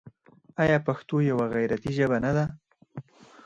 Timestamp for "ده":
2.35-2.45